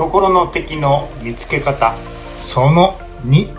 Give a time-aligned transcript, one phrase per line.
[0.00, 1.94] 心の敵の見つけ方。
[2.42, 3.54] その2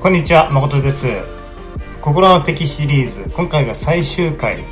[0.00, 1.08] こんにちは誠です。
[2.00, 3.28] 心の敵シリーズ。
[3.30, 4.62] 今回が最終回、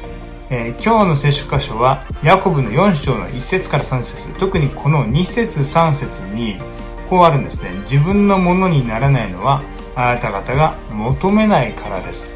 [0.51, 4.29] えー、今日の聖書箇所はヤコブの4章の1節から3節。
[4.39, 6.61] 特にこの2節3節に
[7.09, 7.73] こうあるんですね。
[7.91, 9.65] 自分のものにならないのは
[9.97, 12.31] あなた方が求めないからです。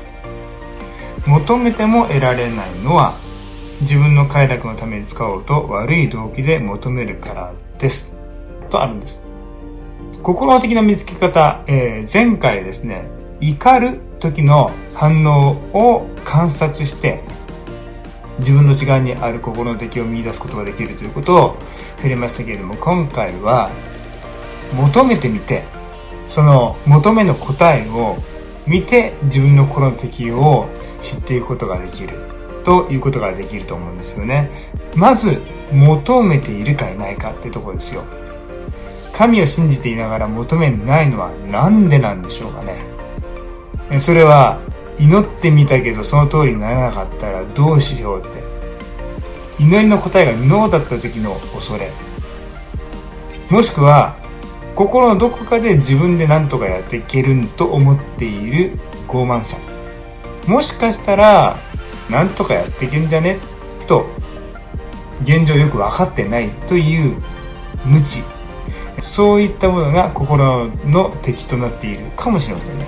[1.28, 3.14] 求めても得られないのは
[3.84, 8.16] 自分の快楽のために使おうと悪い動機で求めるからです。
[8.70, 9.26] とあるんです。
[10.22, 13.04] 心的な見つけ方、えー、前回ですね、
[13.40, 17.22] 怒る時の反応を観察して、
[18.38, 21.56] 自分の時間にある心の敵を見出すことができるということを
[21.96, 23.70] 触れましたけれども、今回は
[24.72, 25.62] 求めてみて、
[26.28, 28.16] その求めの答えを
[28.66, 30.68] 見て自分の心の敵を
[31.02, 32.18] 知っていくことができる
[32.64, 34.50] ということができると思うんですよね。
[34.94, 35.40] まず
[35.72, 38.02] 求めているかいないかってとこですよ。
[39.12, 44.00] 神を信じていながら求めないのは何でなんでしょうかね。
[44.00, 44.58] それは
[44.98, 48.28] 祈ってみたけどその通りにならなかったらどうしようって。
[49.58, 51.90] 祈りの答えがノーだった時の恐れ。
[53.50, 54.16] もしくは
[54.74, 59.56] 心のどこかで自分で何とかやっていけると思っている傲慢さ。
[60.48, 61.56] もしかしたら
[62.10, 63.38] なんとかやっていけんじゃね？
[63.86, 64.06] と
[65.22, 67.22] 現状よく分かってないという
[67.84, 68.22] 無知。
[69.02, 72.86] そういったものが心の敵となっているかもしれませんね。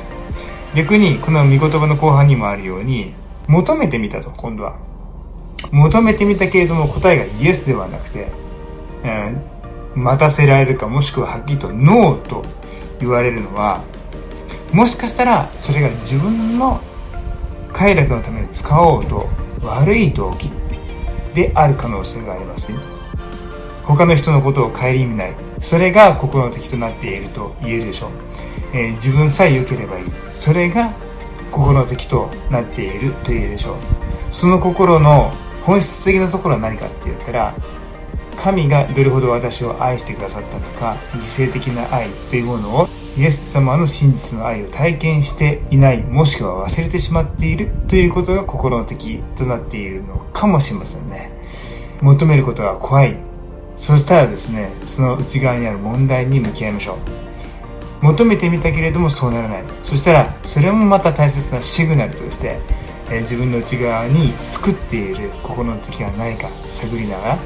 [0.75, 3.15] 逆にこの御言葉の後半にもあるように
[3.49, 4.79] 求めてみたと今度は。
[5.73, 8.29] 求めてみたけれども答えがイエスではなくて、
[9.03, 12.45] えー、待たせられるかもしくははっきりとノーと
[13.01, 13.83] 言われるのは
[14.73, 16.81] もしかしたらそれが自分の
[17.77, 19.29] 快楽のために使おうと
[19.63, 20.51] 悪い動機
[21.35, 22.73] である可能性があります。
[22.73, 22.79] ね
[23.85, 25.35] 他の人のことを顧みない。
[25.61, 28.11] それが心の敵となっていると言えるでしょう、
[28.73, 30.11] えー、自分さえ良ければいい。
[30.11, 30.91] それが
[31.53, 33.77] 心の敵となっていると言えるでしょう。
[34.33, 35.31] その心の
[35.67, 37.55] 本質的なところは何かって言ったら
[38.39, 51.33] 神がどれほど私を愛してくださったのか犠牲的な愛というものをイエス様の真実の愛を体験していないもしくは忘れてしまっているということが心の敵となっているのかもしれませんね。
[52.03, 53.17] 求めることが怖い。
[53.77, 56.97] そしたらですねその内側にある問題に向き合いましょう。
[58.03, 59.65] 求めてみたけれどもそうならない。
[59.83, 62.59] そしたらそれもまた大切なシグナルとして、
[63.11, 67.39] え自分の内側に救っている心の敵が何か探りながら、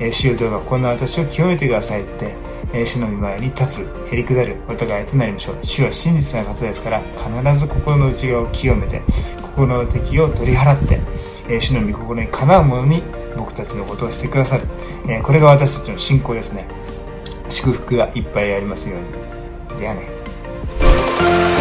[0.00, 2.34] え主よどうかこんな私を清めてくださいって
[2.72, 5.58] え主の御前に立つ、へりくだるお互いとなりましょう。
[5.62, 9.02] 主は真実な方ですから、必ず心の内側を清めて、
[9.42, 11.00] 心の敵を取り払って、
[11.48, 13.02] え主の御心にかなうものに
[13.36, 14.64] 僕たちのことをしてくださる。
[15.08, 16.66] えこれが私たちの信仰ですね。
[17.50, 19.00] 祝福がいっぱいありますよう
[19.74, 19.78] に。
[19.78, 21.51] じゃあね。